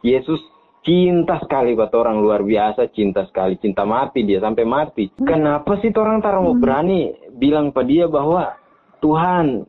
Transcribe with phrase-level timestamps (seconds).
[0.00, 0.40] Yesus
[0.80, 5.12] cinta sekali buat orang luar biasa, cinta sekali, cinta mati dia sampai mati.
[5.20, 8.56] Kenapa sih orang tak mau berani bilang pada dia bahwa
[9.04, 9.68] Tuhan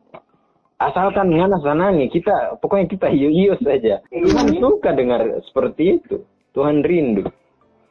[0.80, 4.00] asalkan ngana sanangi kita pokoknya kita iyo iyo saja.
[4.08, 6.24] Tuhan suka dengar seperti itu.
[6.56, 7.28] Tuhan rindu.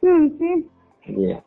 [0.02, 0.66] Hmm, sih.
[1.06, 1.42] Iya.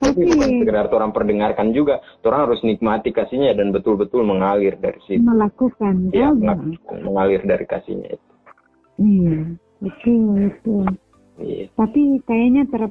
[0.00, 5.20] Tapi bukan sekedar orang perdengarkan juga, orang harus nikmati kasihnya dan betul-betul mengalir dari situ.
[5.20, 6.08] melakukan.
[6.08, 6.40] Iya, kan?
[6.40, 8.28] meng- mengalir dari kasihnya itu.
[8.96, 9.36] Iya,
[9.84, 10.84] betul, betul.
[11.40, 11.64] Iya.
[11.76, 12.82] Tapi kayaknya ter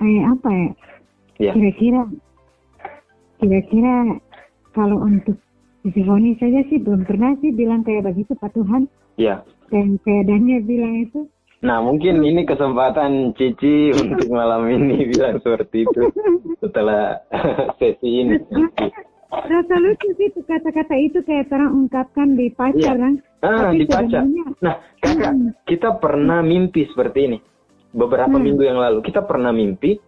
[0.00, 0.70] eh, apa ya?
[1.36, 1.52] Iya.
[1.52, 2.00] Kira-kira
[3.44, 3.94] kira-kira
[4.72, 5.36] kalau untuk
[5.84, 8.88] Sisifoni saja sih belum pernah sih bilang kayak begitu Pak Tuhan.
[9.20, 9.44] Iya.
[9.68, 11.28] Kayak kayak Daniel bilang itu.
[11.64, 16.12] Nah, mungkin ini kesempatan Cici untuk malam ini bilang seperti itu
[16.60, 17.24] setelah
[17.80, 18.36] sesi ini.
[19.34, 23.02] Rasa lucu sih kata-kata itu kayak orang ungkapkan di pacar Iya.
[23.02, 23.14] kan.
[23.42, 24.06] Ah, Tapi dibaca.
[24.22, 25.32] sebenarnya Nah, kakak,
[25.66, 27.38] kita pernah mimpi seperti ini.
[27.90, 28.44] Beberapa Hmm.
[28.44, 29.98] minggu yang lalu kita pernah mimpi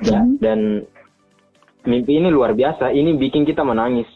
[0.00, 0.38] ya, Hmm.
[0.40, 0.58] dan
[1.84, 2.88] mimpi ini luar biasa.
[2.88, 4.08] Ini bikin kita menangis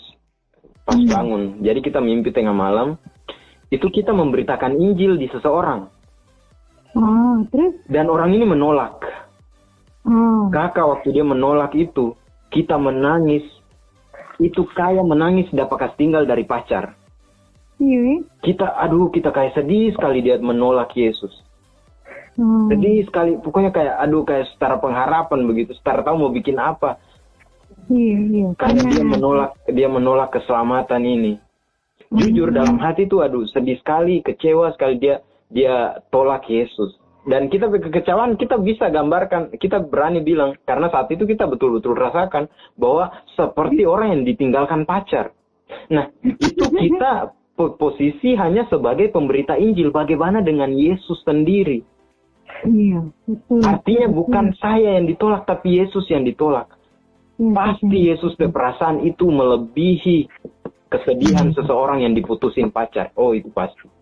[0.86, 1.10] pas Hmm.
[1.10, 1.42] bangun.
[1.60, 2.96] Jadi kita mimpi tengah malam.
[3.68, 5.97] Itu kita memberitakan Injil di seseorang
[6.96, 9.04] Oh, terus dan orang ini menolak.
[10.08, 10.48] oh.
[10.48, 12.16] Kakak waktu dia menolak itu,
[12.48, 13.44] kita menangis.
[14.38, 16.94] Itu kayak menangis dapat tinggal dari pacar.
[17.78, 18.26] Iya.
[18.42, 21.30] Kita, aduh, kita kayak sedih sekali dia menolak Yesus.
[22.38, 22.70] Oh.
[22.70, 25.74] Sedih sekali, pokoknya kayak, aduh, kayak setara pengharapan begitu.
[25.78, 26.98] Setara tahu mau bikin apa.
[27.90, 28.46] Iya, iya.
[28.54, 31.32] Karena dia menolak, dia menolak keselamatan ini.
[32.08, 35.20] Jujur dalam hati tuh, aduh, sedih sekali, kecewa sekali dia,
[35.52, 36.96] dia tolak Yesus.
[37.28, 42.48] Dan kita kekecewaan kita bisa gambarkan, kita berani bilang karena saat itu kita betul-betul rasakan
[42.80, 45.36] bahwa seperti orang yang ditinggalkan pacar.
[45.92, 49.92] Nah, itu kita po- posisi hanya sebagai pemberita Injil.
[49.92, 51.84] Bagaimana dengan Yesus sendiri?
[52.64, 53.60] Iya, betul.
[53.60, 56.70] Artinya bukan saya yang ditolak, tapi Yesus yang ditolak.
[57.36, 60.26] Iya, Pasti Yesus perasaan itu melebihi
[60.88, 63.12] kesedihan seseorang yang diputusin pacar.
[63.14, 63.97] Oh, itu pasti.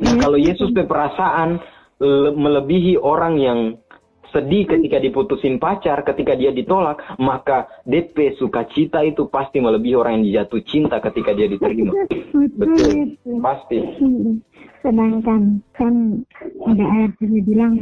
[0.00, 1.60] Nah, kalau Yesus perasaan
[2.00, 3.60] le- melebihi orang yang
[4.32, 10.24] sedih ketika diputusin pacar, ketika dia ditolak, maka DP sukacita itu pasti melebihi orang yang
[10.24, 11.92] dijatuh cinta ketika dia diterima.
[12.08, 13.30] Betul, Betul, itu.
[13.44, 13.78] pasti.
[14.00, 14.40] Hmm.
[14.80, 15.94] Sedangkan kan
[16.64, 17.74] ada ayat yang bilang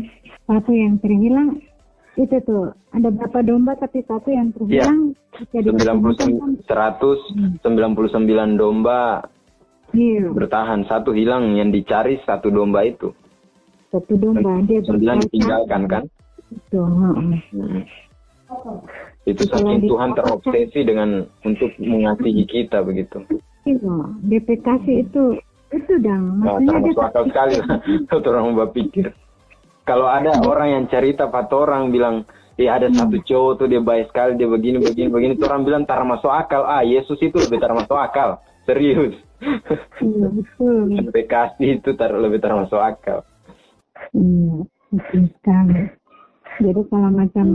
[0.44, 1.62] satu yang terhilang
[2.18, 5.14] itu tuh ada berapa domba tapi satu yang terhilang
[5.54, 9.24] jadi 99 199 domba
[9.90, 13.10] Iya, bertahan, satu hilang yang dicari satu domba itu.
[13.90, 16.04] satu domba dia Sembilan ditinggalkan kan?
[16.50, 16.82] Itu.
[16.86, 17.82] Hmm.
[19.26, 23.22] Itu saking Tuhan terobsesi dengan untuk mengasihi kita begitu.
[23.66, 24.38] Iya,
[24.86, 25.24] itu
[25.70, 26.42] itu dong.
[26.42, 27.78] Nah, dia termasuk akal sekali lah.
[28.10, 29.06] Kalau orang berpikir.
[29.86, 32.22] Kalau ada orang yang cerita pada orang bilang,
[32.54, 35.32] ya ada satu cowok tuh dia baik sekali, dia begini, begini, begini.
[35.38, 36.66] Tuh orang bilang, tar masuk akal.
[36.66, 38.38] Ah, Yesus itu lebih tar masuk akal.
[38.66, 39.14] Serius.
[39.40, 40.84] Iya, betul.
[40.96, 43.24] Sampai kasih itu tar lebih tar masuk akal.
[44.12, 45.80] Iya, betul sekali.
[46.60, 47.46] Jadi kalau macam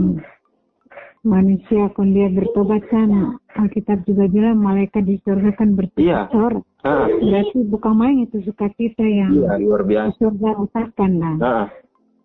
[1.22, 3.10] manusia kalau dia bertobat kan
[3.52, 6.26] Alkitab juga bilang malaikat di surga kan Iya.
[6.26, 6.64] bersorak.
[6.82, 10.14] Ah, Berarti bukan main itu sukacita yang iya, luar biasa.
[10.16, 11.34] surga rasakan lah.
[11.36, 11.64] Nah,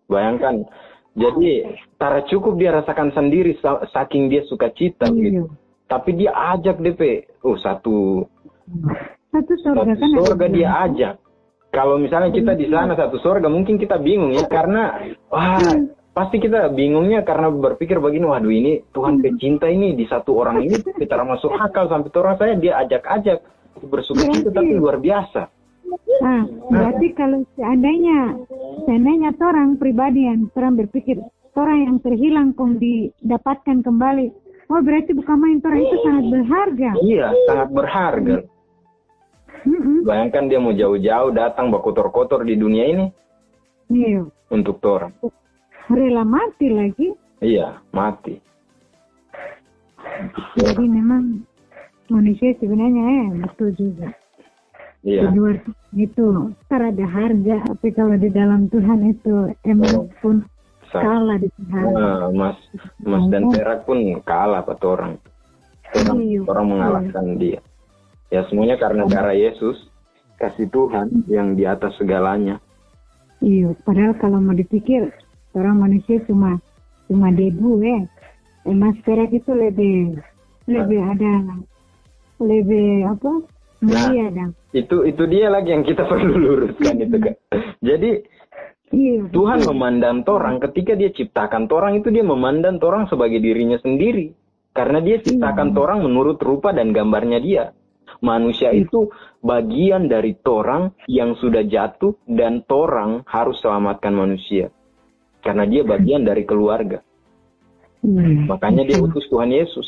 [0.06, 0.62] bayangkan.
[1.12, 1.66] Jadi,
[1.98, 5.18] tara cukup dia rasakan sendiri sa- saking dia suka cita Iya.
[5.20, 5.44] gitu.
[5.84, 7.02] Tapi dia ajak DP.
[7.42, 8.24] Oh, satu
[9.32, 11.14] Satu surga satu kan surga dia ajak.
[11.72, 15.56] Kalau misalnya kita di sana satu surga, mungkin kita bingung ya karena wah
[16.12, 20.76] pasti kita bingungnya karena berpikir begini, waduh ini Tuhan pecinta ini di satu orang ini
[21.00, 23.40] kita masuk akal sampai orang saya dia ajak-ajak
[23.88, 25.48] bersuka cita tapi luar biasa.
[26.20, 28.36] Nah, berarti kalau seandainya
[28.84, 31.16] seandainya orang pribadi yang orang berpikir
[31.56, 34.26] orang yang terhilang kok didapatkan kembali,
[34.68, 36.90] oh berarti bukan main orang itu sangat berharga.
[37.00, 38.36] Iya, sangat berharga.
[39.62, 40.02] Mm-mm.
[40.02, 43.06] Bayangkan dia mau jauh-jauh datang berkotor-kotor di dunia ini
[43.88, 45.12] Iya, untuk orang.
[45.86, 47.12] rela mati lagi.
[47.38, 48.40] Iya, mati.
[50.54, 51.44] Jadi memang
[52.08, 54.08] manusia sebenarnya eh betul juga.
[55.02, 55.34] Di Iya.
[55.34, 55.58] luar
[55.92, 56.24] itu
[56.62, 60.46] ntar ada harga, tapi kalau di dalam Tuhan itu emang pun
[60.88, 61.84] Sa- kalah di Tuhan.
[61.90, 62.58] Nah, mas,
[63.02, 65.12] mas dan perak pun kalah pada orang.
[65.92, 66.40] Orang, Iya.
[66.46, 67.60] orang mengalahkan dia.
[68.32, 69.76] Ya semuanya karena darah Yesus,
[70.40, 72.56] kasih Tuhan yang di atas segalanya.
[73.44, 75.12] Iya, padahal kalau mau dipikir
[75.52, 76.56] orang manusia cuma
[77.12, 78.02] cuma debu eh.
[78.62, 80.16] Emas perak itu lebih
[80.70, 81.60] lebih ada
[82.38, 83.42] lebih apa
[83.82, 84.14] Nah, Nah.
[84.14, 84.54] iya dong.
[84.70, 87.34] Itu itu dia lagi yang kita perlu luruskan itu kan.
[87.82, 88.12] Jadi
[88.92, 89.24] Iya.
[89.32, 94.36] Tuhan memandang torang ketika dia ciptakan torang itu dia memandang torang sebagai dirinya sendiri.
[94.76, 97.64] Karena dia ciptakan torang menurut rupa dan gambarnya dia.
[98.22, 99.10] Manusia itu
[99.42, 104.70] bagian dari torang yang sudah jatuh dan torang harus selamatkan manusia.
[105.42, 107.02] Karena dia bagian dari keluarga.
[108.06, 108.46] Iya.
[108.46, 109.86] Makanya dia utus Tuhan Yesus.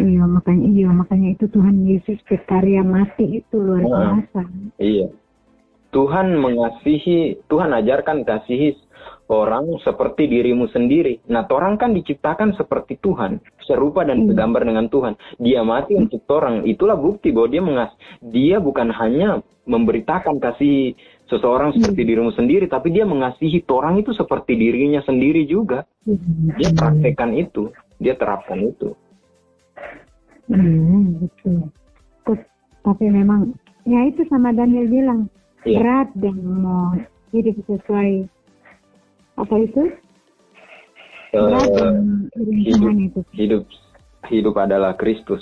[0.00, 3.90] Iya makanya iya makanya itu Tuhan Yesus berkarya mati itu luar Nah.
[4.16, 4.40] biasa.
[4.80, 5.08] Iya.
[5.90, 8.78] Tuhan mengasihi, Tuhan ajarkan kasihi
[9.30, 11.22] orang seperti dirimu sendiri.
[11.30, 14.34] Nah, orang kan diciptakan seperti Tuhan, serupa dan Hmm.
[14.34, 15.14] segambar dengan Tuhan.
[15.38, 16.66] Dia mati untuk orang.
[16.66, 20.98] Itulah bukti bahwa dia mengas dia bukan hanya memberitakan kasih
[21.30, 25.86] seseorang seperti dirimu sendiri, tapi dia mengasihi orang itu seperti dirinya sendiri juga.
[26.58, 27.70] Dia praktekkan itu,
[28.02, 28.98] dia terapkan itu.
[30.50, 31.70] Hmm, betul.
[32.80, 33.54] Tapi memang
[33.86, 35.20] ya itu sama Daniel bilang
[35.68, 35.84] Iya.
[35.84, 36.96] berat dan mau
[37.30, 38.24] hidup sesuai
[39.40, 39.82] apa itu
[41.30, 41.96] berat Eh, dan
[42.34, 43.20] iring Tuhan itu.
[43.38, 43.62] hidup
[44.28, 45.40] hidup adalah Kristus.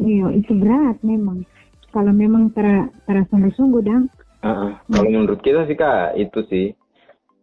[0.00, 1.44] Iya itu berat memang.
[1.92, 4.08] Kalau memang tera tera sungguh-sungguh dan
[4.40, 4.72] Heeh.
[4.88, 6.66] Kalau menurut kita sih kak itu sih.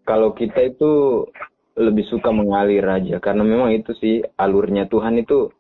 [0.02, 1.24] Kalau kita itu
[1.78, 5.54] lebih suka mengalir aja karena memang itu sih alurnya Tuhan itu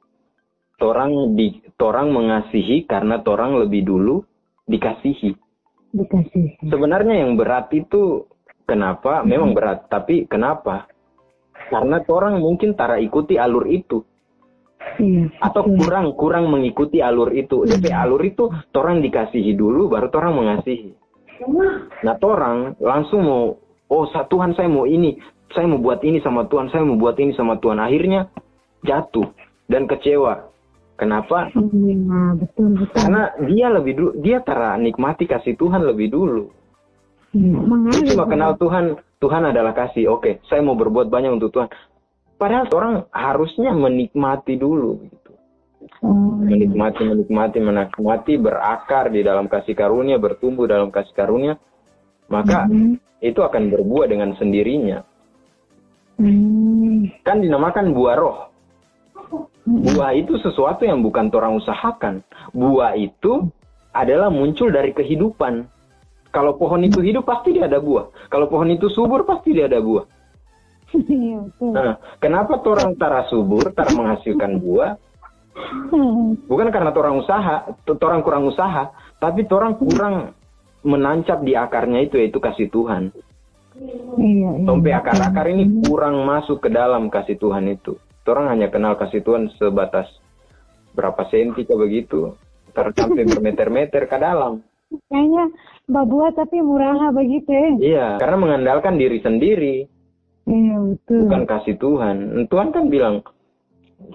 [0.82, 4.26] torang di torang mengasihi karena torang lebih dulu
[4.66, 5.38] dikasihi.
[5.94, 6.58] dikasih.
[6.66, 8.26] Sebenarnya yang berat itu
[8.68, 9.24] kenapa?
[9.24, 10.86] Memang berat, tapi kenapa?
[11.72, 14.04] Karena torang mungkin tara ikuti alur itu
[14.96, 15.28] Iya.
[15.44, 15.78] atau betul.
[15.84, 17.68] kurang kurang mengikuti alur itu.
[17.68, 20.96] DP alur itu torang dikasihi dulu baru torang mengasihi.
[22.02, 23.44] Nah, torang langsung mau
[23.92, 25.20] oh Tuhan saya mau ini,
[25.54, 27.78] saya mau buat ini sama Tuhan, saya mau buat ini sama Tuhan.
[27.78, 28.32] Akhirnya
[28.88, 29.28] jatuh
[29.70, 30.50] dan kecewa.
[30.98, 31.54] Kenapa?
[31.54, 32.98] Iya betul betul.
[32.98, 36.50] Karena dia lebih dulu, dia tara nikmati kasih Tuhan lebih dulu.
[37.38, 38.14] Mengalir.
[38.18, 38.86] cuma kenal Tuhan,
[39.22, 40.10] Tuhan adalah kasih.
[40.18, 41.70] Oke, saya mau berbuat banyak untuk Tuhan.
[42.38, 45.32] Padahal orang harusnya menikmati dulu gitu.
[46.06, 46.54] Oh, iya.
[46.54, 51.58] Menikmati, menikmati, menikmati, berakar di dalam kasih karunia, bertumbuh dalam kasih karunia.
[52.30, 53.00] Maka Hmm.
[53.24, 55.02] itu akan berbuah dengan sendirinya.
[56.18, 57.10] Hmm.
[57.26, 58.38] Kan dinamakan buah roh.
[59.68, 62.24] Buah itu sesuatu yang bukan orang usahakan.
[62.56, 63.52] Buah itu
[63.92, 65.68] adalah muncul dari kehidupan.
[66.32, 68.30] Kalau pohon itu hidup pasti dia ada buah.
[68.30, 70.06] Kalau pohon itu subur pasti dia ada buah.
[70.96, 71.52] Iya.
[71.60, 74.96] Nah, kenapa orang tara subur, tara menghasilkan buah?
[76.48, 80.16] Bukan karena orang usaha, orang kurang usaha, tapi orang kurang
[80.86, 83.10] menancap di akarnya itu yaitu kasih Tuhan.
[83.78, 84.66] Iya, iya.
[84.66, 87.98] Sampai akar-akar ini kurang masuk ke dalam kasih Tuhan itu.
[88.28, 90.08] Orang hanya kenal kasih Tuhan sebatas
[90.92, 92.36] berapa senti ke begitu.
[92.76, 94.60] Ntar sampai bermeter-meter ke dalam.
[94.88, 95.44] Kayaknya
[95.88, 97.70] babua tapi murah begitu ya.
[97.78, 99.76] Iya, karena mengandalkan diri sendiri,
[100.48, 101.28] Iya betul.
[101.28, 102.18] bukan kasih Tuhan.
[102.48, 103.16] Tuhan kan bilang,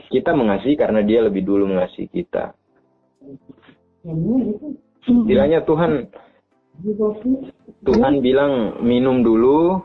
[0.09, 2.57] kita mengasihi karena dia lebih dulu mengasihi kita.
[5.05, 6.09] Istilahnya Tuhan,
[7.85, 9.85] Tuhan bilang minum dulu,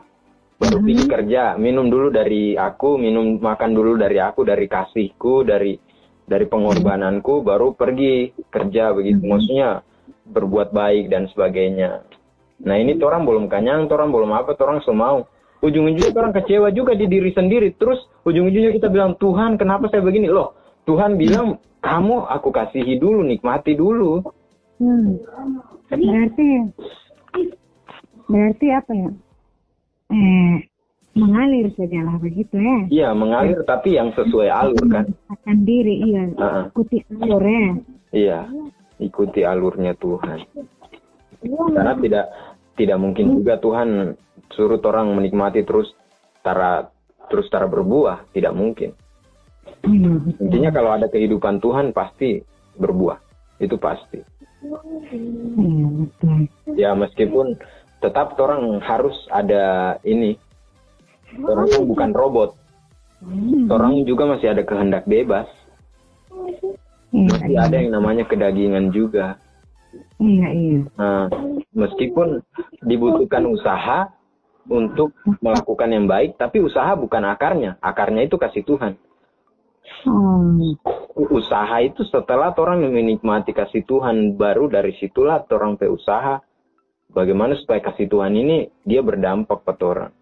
[0.56, 1.60] baru pergi kerja.
[1.60, 5.76] Minum dulu dari aku, minum makan dulu dari aku, dari kasihku, dari
[6.28, 9.20] dari pengorbananku, baru pergi kerja begitu.
[9.24, 9.84] Maksudnya
[10.28, 12.04] berbuat baik dan sebagainya.
[12.62, 15.26] Nah ini orang belum kanyang, orang belum apa, orang semau.
[15.58, 17.74] Ujung-ujungnya orang kecewa juga di diri sendiri.
[17.74, 20.30] Terus ujung-ujungnya kita bilang Tuhan kenapa saya begini?
[20.30, 20.54] Loh
[20.86, 24.22] Tuhan bilang kamu aku kasihi dulu, nikmati dulu.
[24.78, 25.18] Hmm.
[25.90, 26.48] Berarti
[28.30, 29.10] berarti apa ya?
[30.14, 30.56] Eh
[31.18, 32.78] mengalir saja lah begitu ya.
[32.88, 35.10] Iya mengalir tapi yang sesuai alur kan.
[35.26, 36.22] Akan diri iya.
[36.30, 36.64] Heeh.
[36.70, 37.68] Ikuti alur ya.
[38.08, 38.38] Iya,
[38.98, 40.38] ikuti alurnya Tuhan.
[41.42, 42.26] Karena tidak
[42.78, 44.14] tidak mungkin juga Tuhan
[44.54, 45.90] suruh orang menikmati terus
[46.42, 46.90] tara
[47.28, 48.90] terus tara berbuah, tidak mungkin.
[49.84, 50.12] Iya.
[50.42, 52.42] Intinya kalau ada kehidupan Tuhan pasti
[52.78, 53.18] berbuah,
[53.62, 54.18] itu pasti.
[54.64, 55.86] Iya.
[56.74, 57.58] Ya meskipun
[58.02, 60.38] tetap orang harus ada ini,
[61.42, 62.50] orang kan bukan robot,
[63.18, 63.66] Hmm.
[63.66, 65.50] orang juga masih ada kehendak bebas,
[67.08, 69.40] Iya masih ada yang namanya kedagingan juga.
[70.20, 70.80] iya iya.
[71.00, 71.32] Nah,
[71.72, 72.44] meskipun
[72.84, 74.12] dibutuhkan usaha
[74.68, 77.80] untuk melakukan yang baik, tapi usaha bukan akarnya.
[77.80, 79.00] Akarnya itu kasih Tuhan.
[80.04, 86.44] U- Usaha itu setelah orang menikmati kasih Tuhan, baru dari situlah orang pe usaha.
[87.08, 90.12] Bagaimana supaya kasih Tuhan ini dia berdampak pada orang.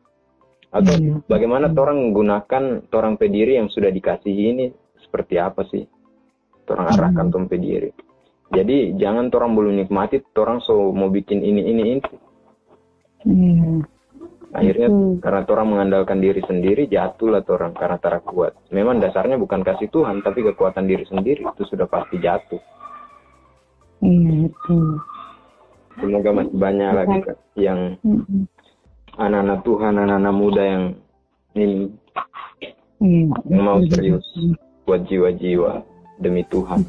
[0.71, 1.15] Atau Iya.
[1.27, 4.67] bagaimana orang menggunakan orang pe diri yang sudah dikasihi ini
[5.03, 5.83] seperti apa sih?
[6.67, 7.91] Orang arahkan tuh pe diri.
[8.51, 12.03] Jadi jangan orang belum nikmati, orang so mau bikin ini ini ini.
[13.27, 13.71] Iya.
[14.55, 15.19] Akhirnya Betul.
[15.21, 18.55] karena orang mengandalkan diri sendiri jatuhlah orang karena tara kuat.
[18.71, 22.63] Memang dasarnya bukan kasih Tuhan tapi kekuatan diri sendiri itu sudah pasti jatuh.
[24.01, 25.03] Iya, betul.
[25.97, 27.97] Semoga masih banyak lagi Kak, yang
[29.17, 30.85] anak-anak Tuhan, anak-anak muda yang
[31.57, 31.89] ini
[32.97, 34.25] Iya, yang mau serius
[34.89, 36.85] buat jiwa-jiwa demi Tuhan.